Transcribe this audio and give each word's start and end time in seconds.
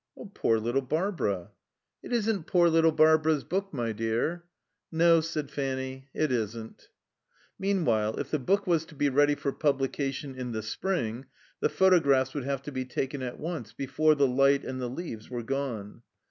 "Poor 0.33 0.57
little 0.57 0.81
Barbara!" 0.81 1.51
"It 2.01 2.11
isn't 2.11 2.47
poor 2.47 2.69
little 2.69 2.91
Barbara's 2.91 3.43
book, 3.43 3.71
my 3.71 3.91
dear." 3.91 4.45
"No," 4.91 5.21
said 5.21 5.51
Fanny. 5.51 6.09
"It 6.11 6.31
isn't." 6.31 6.89
Meanwhile, 7.59 8.19
if 8.19 8.31
the 8.31 8.39
book 8.39 8.65
was 8.65 8.83
to 8.85 8.95
be 8.95 9.09
ready 9.09 9.35
for 9.35 9.51
publication 9.51 10.33
in 10.33 10.53
the 10.53 10.63
spring, 10.63 11.25
the 11.59 11.69
photographs 11.69 12.33
would 12.33 12.45
have 12.45 12.63
to 12.63 12.71
be 12.71 12.83
taken 12.83 13.21
at 13.21 13.39
once, 13.39 13.73
before 13.73 14.15
the 14.15 14.25
light 14.25 14.65
and 14.65 14.81
the 14.81 14.89
leaves 14.89 15.29
were 15.29 15.43
gone. 15.43 16.01